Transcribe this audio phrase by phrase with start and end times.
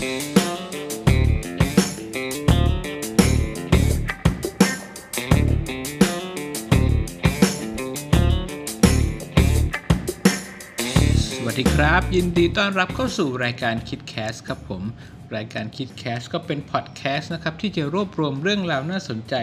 [0.00, 0.06] สวัส
[11.60, 14.82] ดีครับ ยินดีต้อนรับเข้าสู่รายการคิดแคสครับผม
[15.36, 19.34] รายการคิดแคสก็เป็นพอดแคสต์นะครับ ที่จะรวบรวมเรื่องราวน่าสนใจ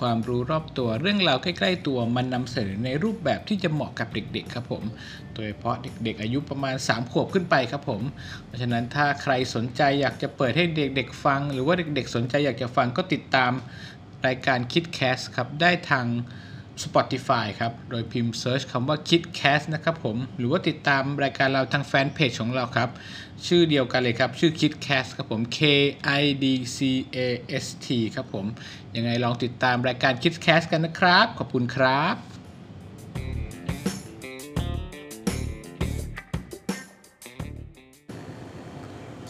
[0.00, 4.84] ความรู้รอบตัว เรื่องราวใกล้ๆตัวมันนำเสนอในรูปแบบที่จะเหมาะกับเด็กๆครับผม
[5.34, 8.02] โดยเฉพาะเด็กๆ อายุประมาณ 3 ขวบขึ้นไปครับผม
[8.46, 13.52] เพราะฉะนั้นถ้าใครสนใจอยากจะเปิดให้เด็กๆฟัง หรือว่าเด็กๆ สนใจอยากจะฟังก็ติดตาม
[14.26, 16.06] รายการคิดแคสครับได้ทาง
[16.84, 22.88] Spotify ครับ โดยพิมพ์ Search คำว่า KidCast นะครับผม หรือว่าติดตามรายการเราทางแฟนเพจของเราครับ
[23.46, 25.60] ชื่อเดียวกันเลยครับ ชื่อ KidCast ครับผม K
[26.20, 26.44] I D
[26.76, 26.78] C
[27.16, 27.18] A
[27.64, 28.46] S T ครับผม
[28.96, 32.16] ยังไงลองติดตามรายการ KidCast กันนะครับ ขอบคุณครับ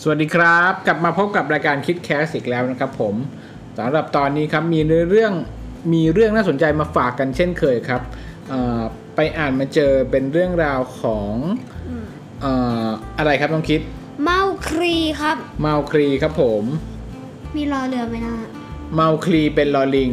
[0.03, 3.15] สวัสดีครับ กลับมาพบกับรายการคิดแคสอีกแล้วนะครับผม
[3.79, 5.35] สำหรับตอนนี้ครับมีเนื้อเรื่อง
[5.93, 8.03] มีเรื่องน่าสนใจมาฝากกันเช่นเคยครับ
[8.49, 8.81] เอ่อ
[9.17, 11.35] ไปอ่านมาเจอเป็นเรื่องราวของ
[12.41, 12.53] เอ่
[12.85, 12.87] อ
[13.19, 13.81] อะไรครับต้องคิด
[14.25, 16.65] เมาครีครับ เมาคลีครับผม
[17.57, 18.35] มีรอเรือไหมนะ
[18.95, 20.11] เมาคลีเป็นลอลิง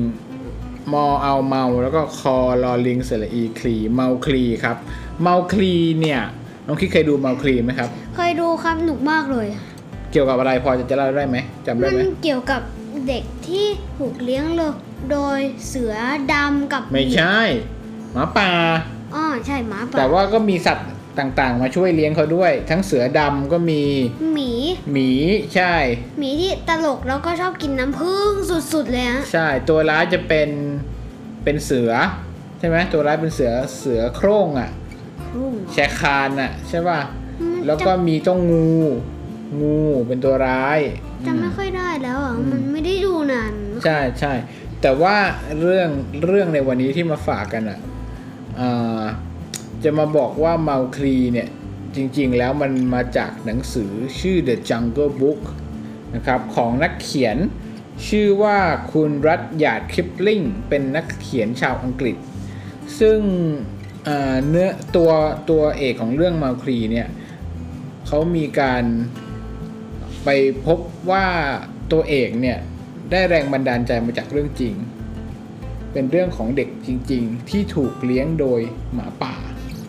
[0.94, 4.78] มอเอาเมาแล้วก็คอลอลิงเสระอีคลีเมาคลีครับ
[5.22, 6.22] เมาคลีเนี่ย
[6.66, 9.48] น้องคิดเคยดูเมาคลีไหมครับ เคยดูครับหนุกมากเลย
[10.12, 12.62] เกี่ยวกับอะไรพอจะจะเล่าได้ไหมจำได้มันไหมเกี่ยวกับ
[13.08, 13.66] เด็กที่
[13.98, 14.74] ถูกเลี้ยงเลย
[15.12, 15.94] โดยเสือ
[16.34, 17.40] ดำกับไม่ใช่
[18.14, 18.52] หมาป่า
[19.16, 20.90] อ๋อใช่หมาป่าแต่ว่าก็มีสัตว์
[21.20, 23.84] ต่างๆ มาช่วยเลี้ยงเขาด้วย ทั้งเสือดำก็มี
[24.34, 24.52] หมี
[24.92, 25.10] หมี
[25.56, 25.74] ใช่
[26.20, 28.32] หมีที่ตลกแล้วก็ชอบกินน้ำผึ้ง
[28.74, 30.50] สุดๆเลยฮะใช่ ตัวร้ายจะเป็น
[31.44, 31.92] เป็นเสือ
[32.60, 34.70] ใช่ไหมตัวร้ายเป็นเสือเสือโคร่งอะ
[35.32, 37.00] ครุ่งแชคานอะ ใช่ป่ะ
[37.42, 38.72] อืมแล้วก็มีเจ้างู
[39.62, 40.80] งูเป็นตัวร้าย
[41.26, 43.54] จำไม่ค่อยได้แล้วอะมันไม่ได้ดูนาน
[43.86, 44.34] ใช่ใช่
[44.82, 45.16] แต่ว่า
[45.60, 45.90] เรื่อง
[46.26, 47.80] เรื่องในวันนี้ที่มาฝากกันอะ
[48.60, 49.04] อ่า
[49.84, 51.50] จะมาบอกว่าเมาคลีเนี่ย
[51.96, 55.42] จริงๆแล้วมันมาจากหนังสือชื่อ The Jungle Book
[56.16, 57.38] นะครับของนักเขียน
[58.08, 58.58] ชื่อว่า
[58.94, 62.18] คุณรัตยาดคลิปลิงเป็นนักเขียนชาวอังกฤษ
[63.00, 63.20] ซึ่ง
[64.48, 65.12] เนื้อตัว
[65.50, 67.08] ตัวเอกของเรื่องมาคลีเนี่ย
[68.08, 68.84] เขามีการ
[70.24, 70.30] ไป
[70.66, 70.80] พบ
[71.12, 71.26] ว่า
[71.92, 72.60] ตัวเอกเนี่ย
[73.12, 74.76] ได้แรงบันดาลใจมาจากเรื่องจริง
[75.92, 78.62] เป็นเรื่องของเด็กจริง ๆ ที่ถูกเลี้ยงโดย
[78.94, 79.34] หมาป่า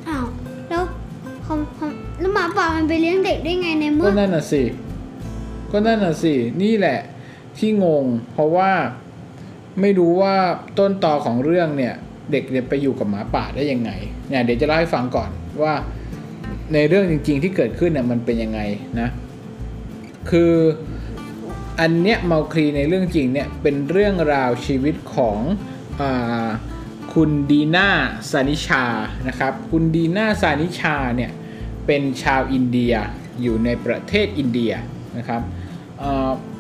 [0.09, 0.27] อ้าว
[0.69, 0.83] แล้ว
[1.45, 1.87] เขาเขา
[2.21, 4.63] แล้วหมาป่ามันไปเลี้ยงเด็กได้ไงในเมื่ก็อนั่นน่ะสิ
[5.73, 6.99] ก็นั่นน่ะสินี่แหละ
[7.59, 8.71] ที่งง เพราะว่า
[9.81, 10.35] ไม่รู้ว่า
[10.79, 11.95] ต้นตอของเรื่องเนี่ย
[12.33, 13.91] เด็กเนี่ยไปอยู่กับหมาป่าได้ยังไง
[14.29, 15.31] เนี่ยเดี๋ยวจะเล่าให้ฟังก่อน
[15.63, 15.75] ว่า
[16.75, 18.61] ในเรื่องจริง ๆ ที่เกิดขึ้นเนี่ยมันเป็นยังไง
[19.01, 19.09] นะ
[20.31, 20.53] คือ
[21.81, 25.39] อันเนี้ยเมาคลีในเรื่องจริงเนี่ยเป็นเรื่องราวชีวิตของ
[26.01, 26.03] อ
[27.15, 27.89] คุณดีน่า
[28.31, 28.85] ซานิชา
[29.29, 31.31] นะครับ คุณดีน่าซานิชาเนี่ย
[31.87, 32.95] เป็นชาวอินเดีย
[33.43, 34.73] อยู่ในประเทศอินเดีย
[35.19, 35.43] นะครับ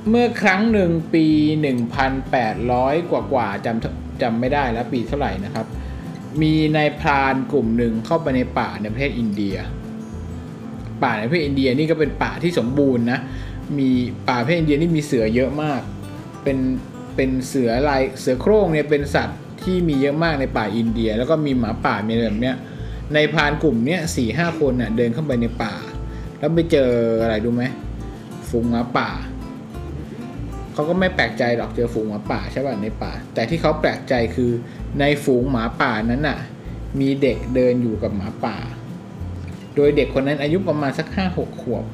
[0.08, 1.26] เมื่อครั้งหนึ่งปี
[2.38, 5.66] 1,800 กว่ากว่าจำจำไม่ได้แล้วปีเท่าไหร่นะครับ
[6.42, 9.56] มีนายพรานกลุ่มหนึ่งเข้าไปในป่าในประเทศอินเดีย
[11.02, 13.20] ป่าในประเทศอินเดียนี่ก็เป็นป่าที่สมบูรณ์นะ
[13.78, 13.90] มี
[14.28, 15.80] ป่าประเทศอินเดียนี่มีเสือเยอะมาก
[16.42, 16.58] เป็น
[17.16, 22.56] เป็นเสือลายเสือโคร่งเนี่ยเป็นสัตว์ที่มีเยอะมากในป่าอินเดีย แล้วก็มีหมาป่ามีอะไรแบบเนี้ย
[23.14, 25.74] ในพานกลุ่มเนี้ยสี่ห้าคนน่ะเดินเข้าไปในป่า
[26.38, 26.90] แล้วไปเจอ
[27.22, 27.62] อะไรดูไหม
[28.48, 29.08] ฝูงหมาป่า
[30.72, 34.50] เขาก็ไม่แปลกใจหรอกเจอฝูงหมาป่าใช่ป่ะในป่า แต่ที่เขาแปลกใจคือ
[35.00, 36.38] ในฝูงหมาป่านั้นน่ะ
[37.00, 38.56] มีเด็กเดินอยู่กับหมาป่า
[39.74, 41.84] โดยเด็กคนนั้นอายุประมาณสักห้าหกขวบ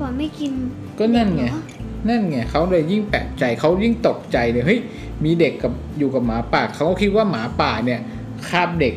[0.00, 0.52] อ่าวแล้วหมาป่าไม่กิน
[0.98, 1.62] ก็นั่นไงเด็กเหรอ
[2.08, 4.80] นั่นไงเขาเลยยิ่งแปลกใจเขายิ่งตกใจเลยเฮ้ย
[5.24, 8.00] มีเด็กกับอยู่กับหมาป่าเขาก็คิดว่าหมาป่าเนี่ย
[8.48, 8.94] คาบเด็ก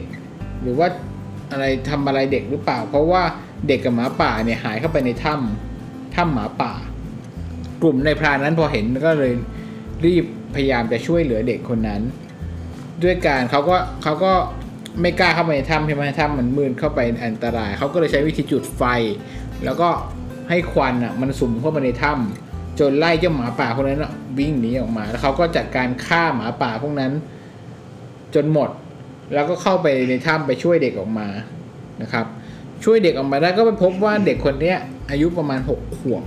[0.62, 0.88] หรือว่า
[1.52, 3.24] อะไรทำอะไรเด็กหรือเปล่า เพราะว่า
[3.68, 6.74] เด็กกับหมาป่าเนี่ยหายเข้าไปในถ้ำถ้ำหมาป่า
[7.82, 9.34] กลุ่มในพรานนั้นพอเห็นก็เลย
[10.06, 10.26] รีบ
[10.56, 12.02] พยายามจะช่วยเหลือเด็กคนนั้น
[13.04, 14.34] ด้วยการเขาก็เขาก็
[15.02, 18.84] ไม่กล้าเข้าไปในถ้ำใช่ไหมถ้ำมันมืดเข้าไปอันตรายเขาก็เลยใช้วิธีจุดไฟ
[19.66, 19.90] แล้วก็
[20.50, 24.06] ให้ควันอะมันสุ่มเข้ามาในถ้ำจนไล่เจ้าหมาป่าคนนั้น
[24.40, 27.12] วิ่งหนีออกมา แล้วเขาก็จัดการฆ่าหมาป่าพวกนั้น
[28.36, 28.70] จนหมด
[29.34, 31.28] แล้วก็เข้าไปในถ้ำไปช่วยเด็กออกมา
[32.02, 32.26] นะครับ
[32.84, 34.78] ช่วยเด็กออกมาได้ก็ไปพบว่าเด็กคนเนี้ย
[35.10, 36.24] อายุประมาณหกขวบ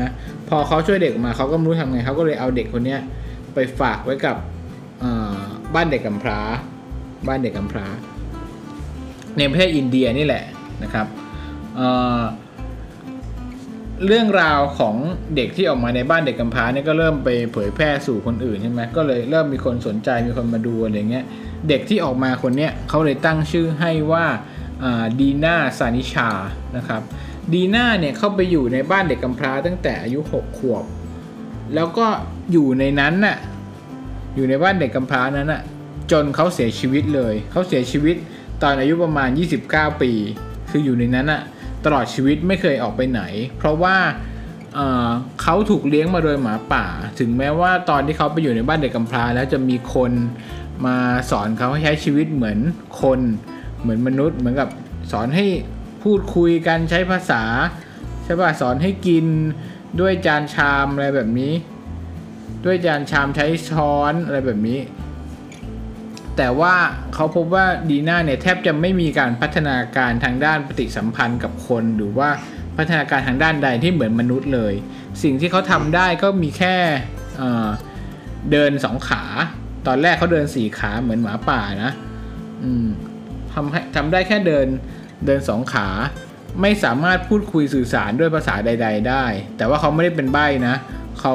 [0.00, 0.10] นะ
[0.48, 3.00] พอเขาช่วยเด็กออกมาเขาก็ไม่รู้ทำไงเขาก็เลยเอาเด็กคนเนี้ย
[3.54, 4.36] ไปฝากไว้กับ
[5.74, 6.40] บ้านเด็กกำพร้า
[7.28, 7.86] บ้านเด็กกำพร้า
[9.36, 10.44] ในประเทศอินเดียนี่แหละ
[10.82, 11.06] นะครับ
[14.06, 14.96] เรื่องราวของ
[15.36, 21.24] เด็กที่ออกมาในบ้านเด็กกำพร้าเนี่ยก็เริ่มไปเผยแพร่สู่คนอื่นใช่ไหมก็เลยเริ่มมีคนสนใจมีคนมาดูอะไรเงี้ย
[21.68, 24.24] เด็กที่ออกมาคนเนี้ยเขาเลยตั้งชื่อให้ว่า
[25.20, 26.30] ดีน่าซานิชา
[26.76, 27.02] นะครับ
[27.52, 30.84] ดีน่าเนี่ยเข้าไปอยู่ในบ้านเด็กกำพร้าตั้งแต่อายุ 6 ขวบ
[31.74, 32.06] แล้วก็
[32.52, 33.36] อยู่ในนั้นน่ะ
[34.34, 35.62] อยู่ในบ้านเด็กกำพร้านั้นน่ะ
[36.10, 38.16] จนเขาเสียชีวิตเลย เขาเสียชีวิต
[38.62, 39.28] ตอนอายุประมาณ
[39.64, 40.12] 29 ปี
[40.70, 41.42] คืออยู่ในนั้นน่ะ
[41.84, 43.22] ตลอดชีวิตไม่เคยออกไปไหน
[43.58, 43.96] เพราะว่า
[44.74, 46.86] เเขาถูกเลี้ยงมาโดยหมาป่า
[47.18, 50.12] ถึงแม้ว่าตอนที่เขาไปอยู่ในบ้านเด็กกำพร้า แล้วจะมีคน
[50.86, 50.96] มา
[51.30, 52.58] สอนเขาให้ใช้ชีวิตเหมือน
[53.02, 53.20] คน
[53.80, 54.68] เหมือนมนุษย์ เหมือนกับ
[55.12, 55.46] สอนให้
[56.02, 57.42] พูดคุยกันใช้ภาษา
[58.24, 59.26] ใช่ป่ะสอนให้กิน
[60.00, 61.52] ด้วยจานชามอะไรแบบนี้
[62.64, 64.78] ด้วยจานชามใช้ช้อนอะไรแบบนี้
[66.42, 66.74] แต่ว่า
[67.14, 72.28] เขาพบว่าดีน่าเนี่ยแทบจะไม่มีการพัฒนาการทางด้านปฏิสัมพันธ์กับคน หรือว่า
[72.76, 74.74] พัฒนาการทางด้านใดที่เหมือนมนุษย์เลย
[75.22, 76.76] สิ่งที่เขาทำได้ก็มีแค่
[77.38, 79.22] เเดินสองขา
[79.86, 81.92] ตอนแรกเขาเดินสี่ขาเหมือนหมาป่านะ
[82.64, 82.88] อืม
[83.52, 84.66] ทำให้ทำได้แค่เดิน
[85.26, 85.88] เดินสองขา
[86.60, 89.24] ไม่สามารถพูดคุยสื่อสารด้วยภาษาใด ๆ ได้
[89.56, 90.74] แต่ว่าเขาไม่ได้เป็นใบ้นะ
[91.20, 91.34] เขา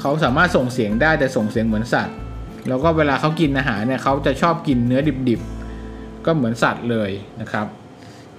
[0.00, 2.16] เขาสามารถส่งเสียงได้แต่ส่งเสียงเหมือนสัตว์
[2.70, 7.66] แล้วก็เวลาเขากินอาหารเนี่ยเขาจะชอบกินเนื้อดิบๆ ก็เหมือนสัตว์เลยนะครับ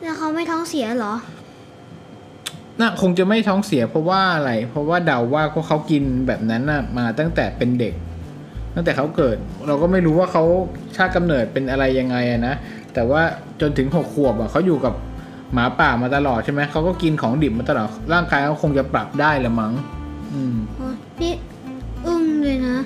[0.01, 1.13] แล้วเขาไม่ท้องเสียเหรอ
[2.79, 7.93] น่าคงจะไม่ท้องเสียเพราะว่าอะไร เพราะว่าเดาว่าพวกเขากินแบบนั้นน่ะมาตั้งแต่เป็นเด็ก
[8.75, 9.37] ตั้งแต่เขาเกิด
[9.67, 10.43] เราก็ไม่รู้ว่าเขา
[10.95, 12.55] ชาติกำเนิดเป็นอะไรยังไงอะนะ
[12.93, 13.21] แต่ว่า
[13.61, 14.93] จนถึงหกขวบอะเขาอยู่กับ
[15.53, 19.73] หมาป่ามาตลอดใช่ไหมเขาก็กินของดิบมาตลอด ร่างกายเขาคงจะปรับได้ละมั้ง
[20.33, 21.33] อืมโอ้ยพี่
[22.05, 22.77] อึ้งเลยนะ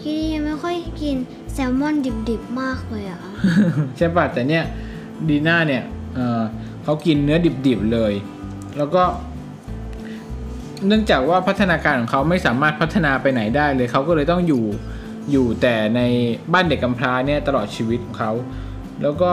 [0.12, 1.16] ี่พี่ยังไม่ค่อยกิน
[1.52, 1.94] แซลมอน
[2.28, 3.20] ดิบๆมากเลยอะ
[3.96, 4.64] ใช่ป่ะแต่เนี่ย
[5.28, 5.82] ดีน่าเนี่ย
[6.14, 6.42] เออ
[6.84, 8.12] เขากินเนื้อดิบๆเลย
[8.76, 9.02] แล้วก็
[10.86, 14.64] เนื่องจากว่าพัฒนาการของเขาไม่สามารถพัฒนาไปไหนได้เลยเขาก็เลยต้องอยู่
[15.30, 16.00] อยู่แต่ใน
[16.52, 18.32] บ้านเด็กกำพร้าเนี่ยตลอดชีวิตของเขา
[19.02, 19.32] แล้วก็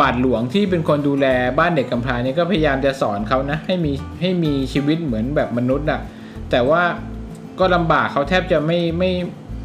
[0.00, 1.26] บาทหลวงที่เป็นคนดูแล
[1.58, 6.00] บ้านเด็กกำพร้าเนี่ยก็พยายามจะสอนเขานะให้มีให้มีชีวิตเหมือนแบบมนุษย์อะ
[6.50, 6.82] แต่ว่า
[7.58, 9.10] ก็ลำบากเขาแทบจะไม่ไม่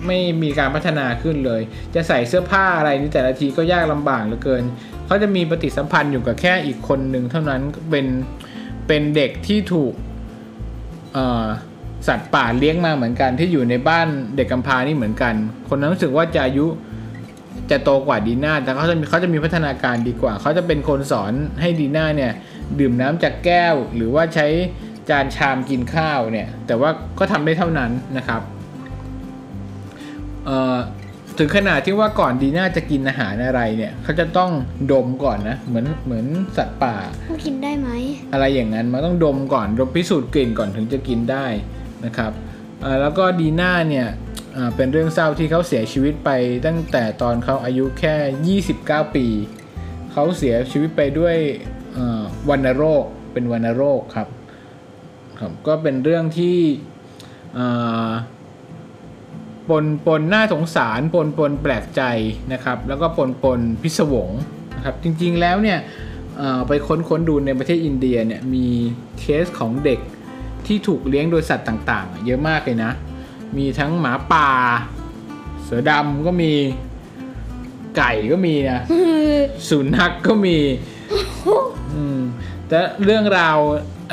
[0.06, 1.62] ไม่มีการพัฒนาขึ้นเลย
[1.96, 4.64] จะใส่เสื้อผ้าอะไรนี่แต่ละทีก็ยากลำบากเหลือเกิน
[5.06, 8.06] เขาจะมีปฏิสัมพันธ์อยู่กับแค่อีกคนหนึ่งเท่านั้นเป็น
[8.88, 9.94] เป็นเด็กที่ถูก
[12.08, 15.34] สัตว์ป่าเลี้ยงมาเหมือนกันที่อยู่ในบ้านเด็กกำพร้านี่เหมือนกัน
[15.70, 16.66] คนนั้นรู้สึกว่าจะอายุ
[17.72, 22.32] จะโตกว่าดีน่าแต่เขาจะมีเขาจะมีพัฒนาการดีกว่า เขาจะเป็นคนสอนให้ดีน่าเนี่ย
[22.80, 24.48] ดื่มน้ำจากแก้ว หรือว่าใช้
[25.10, 26.90] จานชามกินข้าวเนี่ย แต่ว่า
[27.20, 28.42] ก็ทำได้เท่านั้นนะครับ
[31.38, 34.52] ถึงขนาดที่ว่าก่อนดีน่าจะกินอาหารอะไรเนี่ยเขาจะต้อง
[34.92, 36.26] ดมก่อนนะเหมือนเหมือน
[36.58, 36.96] สัตว์ป่า
[37.30, 37.90] มันกินได้ไหม
[38.34, 41.46] อะไรอย่างนั้นมันต้องดมก่อนดมพิสูจน์กลิ่นก่อนถึงจะกินได้
[42.06, 42.32] นะครับ
[42.82, 44.08] เอ่อแล้วก็ดีน่าเนี่ย
[44.56, 46.30] อ่าเป็นเรื่องเศร้าที่เขาเสียชีวิตไป
[46.66, 49.28] ตั้งแต่ตอนเขาอายุแค่ 29 ปี
[50.12, 51.36] เขาเสียชีวิตไปด้วย
[51.94, 53.04] เอ่อวัณโรค
[53.34, 54.28] เป็นวัณโรคครับ
[55.40, 56.58] ครับ ก็เป็นเรื่องที่
[57.58, 58.10] อ่า
[59.70, 62.02] ปนปนน่าสงสารปนปนแปลกใจ
[62.54, 64.30] นะครับ แล้วก็ปนปนพิศวง
[64.76, 65.80] นะครับจริงๆแล้วเนี่ย
[66.38, 68.68] เอ่อไปค้นค้นดูในประเทศอินเดียเนี่ยมี
[69.20, 70.00] เคสของเด็ก
[70.66, 72.92] ที่ถูกเลี้ยงโดยสัตว์ต่างๆ เยอะมากเลยนะ
[73.58, 74.50] มีทั้งหมาป่า
[75.64, 76.52] เสือดำก็มี
[77.98, 78.82] ไก่ก็มีนะ
[79.70, 80.58] สุนัขกก็มี
[81.94, 82.20] อืม
[82.68, 83.58] แต่เรื่องราว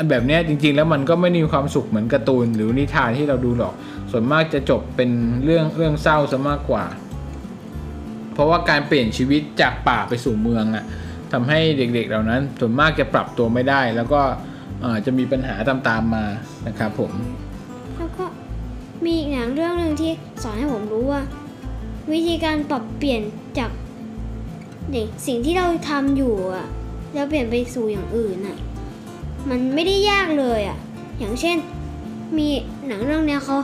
[0.09, 3.73] แบบเนี้ยจริงๆ แล้วมันก็ไม่มีความสุขเหมือนการ์ตูนหรือนิทานที่เราดูหรอก
[4.15, 5.11] ส่วนมากจะจบเป็น
[5.45, 6.85] เรื่องเรื่องเศร้าซะมากกว่า
[8.33, 10.85] เพราะว่าการเปลี่ยนชีวิตจากป่าไปสู่เมืองอะ่ะ
[11.31, 14.21] ทำให้เด็กๆเหล่านั้น ส่วนมากจะปรับตัวไม่ได้ แล้วก็
[15.05, 16.25] จะมีปัญหาตามๆมา
[16.67, 17.11] นะครับผม
[17.97, 18.25] แล้วก็
[19.05, 20.11] มีอีกอย่างเรื่องหนึ่งที่
[20.43, 21.21] สอนให้ผมรู้ว่า
[22.11, 23.21] วิธีการปรับเปลี่ยน
[23.59, 23.71] จาก
[24.93, 26.67] เด็กสิ่งที่เราทำอยู่อะ
[27.13, 28.57] แล้วเปลี่ยนไปสู่อย่างอื่นอะ
[29.49, 30.77] มันไม่ได้ยากเลยอะ
[31.19, 31.57] อย่างเช่น
[32.37, 32.47] มี
[32.87, 33.57] หนังเรื่องเนี้ยเขา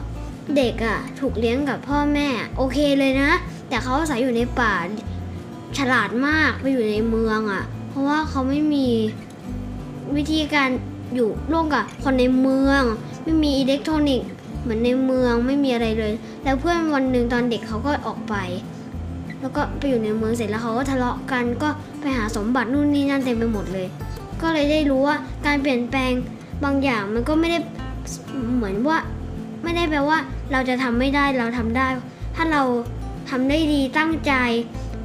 [0.57, 2.27] เด็กอะถูกเลี้ยงกับพ่อแม่
[2.57, 3.31] โอเคเลยนะ
[3.69, 4.75] แต่เขาอาศัยอยู่ในป่า
[5.77, 8.87] ฉลาดมากไปอยู่ในเมืองอะเพราะว่าเขาไม่มี
[10.15, 10.69] วิธีการ
[11.15, 12.81] อยู่ร่วมกับคนในเมือง
[13.23, 14.29] ไม่มีอิเล็กทรอนิกส์
[14.61, 16.13] เหมือนในเมืองไม่มีอะไรเลย
[16.43, 18.35] แล้วเพื่อนวันหนึ่งตอนเด็กเขาก็ออกไป
[19.41, 23.87] แล้วก็ไปอยู่ในเมืองเสร็จแล้วเขาก็ทะเลาะกันก็ไปหาสมบัตินู่นนี่นั่นเต็มไปหมดเลย
[24.41, 25.15] ก็เลยได้รู้ว่า
[25.45, 26.11] การเปลี่ยนแปลง
[26.63, 27.57] บางอย่างมันก็ไม่ได้
[28.55, 28.97] เหมือนว่า
[29.63, 30.17] ไม่ได้แปลว่า
[30.51, 31.87] เราจะทำไม่ได้เราทำได้
[32.35, 32.63] ถ้าเรา
[33.29, 34.33] ทำได้ดีตั้งใจ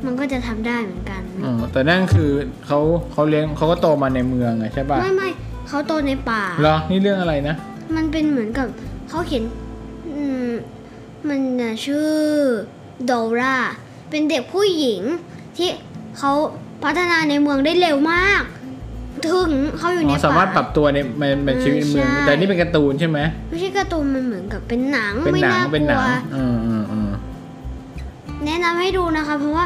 [0.05, 2.31] มันก็จะทำได้เหมือนกันอ๋อแต่นั่นคือ
[2.67, 2.81] เขา
[3.13, 5.29] เขาเลี้ยงเขาก็โตมาในเมืองไงใช่ป่ะไม่ไม่
[5.69, 7.55] เขาเขาโตในป่าเหรอนี่เรื่องอะไรนะ
[7.97, 8.67] มันเป็นเหมือนกับ
[9.09, 9.45] เขาเขียน
[10.15, 10.51] อืม
[11.29, 12.11] มันน่ะชื่อ
[13.07, 13.57] โดรา
[14.11, 15.03] เป็นเด็กผู้หญิง
[15.57, 15.69] ที่
[16.19, 16.33] เขา
[16.85, 18.43] พัฒนาในเมืองได้เร็วมาก
[19.23, 23.19] ถึงเขาอยู่อ๋ในอป่าสามารถปรับตัวในในในชีวิตในเมืองใช่แต่นี่เป็นการ์ตูนใช่ไหม
[23.51, 27.11] ไม่ใช่การ์ตูนมันเหมือนกับเป็นหนังเป็นไม่หนังน่ากเป็นหลันัวงอืมอืมอืม
[28.47, 29.65] แนะนำให้ดูนะคะ เพราะว่า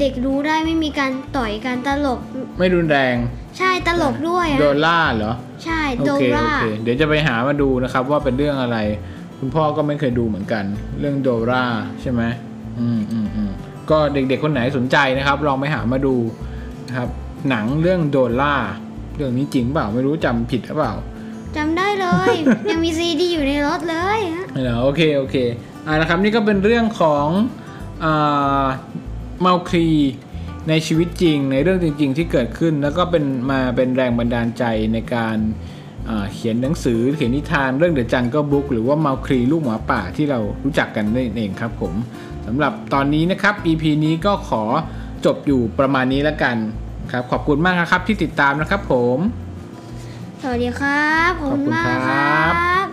[0.00, 2.20] เด็กรู้ได้ไม่มีการต่อยการตลก
[2.58, 3.16] ไม่รุนแรง
[3.58, 5.32] ใช่ตลกด้วยอะโดล่าเหรอ
[5.64, 8.78] ใช่โอโดเคโอราเคเดี๋ยวจะไปหามาดูนะครับว่าเป็นเรื่องอะไร
[9.38, 10.64] คุณพ่อก็ไม่เคยดูเหมือนกัน
[11.00, 11.64] เรื่องโดรา
[12.02, 12.22] ใช่ไหม
[12.80, 13.50] อืมอืมอืม
[13.90, 16.14] ก็เด็กๆคนไหนสนใจนะครับ ลองไปหามาดู
[16.88, 17.08] นะครับ
[17.50, 18.54] หนังเรื่องโดล่า
[19.18, 20.94] เรื่องนี้จริงเปล่าไม่รู้จำผิดหรือเปล่า
[21.56, 22.34] จำได้เลย
[22.70, 25.36] ยังมีซีดีอยู่ในรถเลยฮะเหรอโอเคโอเค
[25.86, 27.26] อ่านะครับนี่ก็เป็นเรื่องของ
[28.04, 28.64] อ่า
[29.40, 29.88] เมาคลี
[30.68, 35.36] ในชีวิตจริงในเรื่องจริง ๆ ที่เกิดขึ้น แล้วก็เป็นมาเป็นแรงบันดาลใจในการ
[36.08, 41.94] อ่าเขียนหนังสือเขียนนิทานเรื่องเดอะจังก็บุ๊กหรือว่าเมาคลีลูกหมาป่าที่เรารู้จักกันนั่นเองครับผม
[42.46, 44.62] สำหรับตอนนี้นะครับ EP นี้ก็ขอ
[45.24, 46.56] จบอยู่ประมาณนี้แล้วกัน
[47.12, 49.18] ครับขอบคุณมากนะครับที่ติดตามนะครับผม
[50.42, 52.46] สวัสดีครับ ขอบคุณมากครั
[52.84, 52.87] บ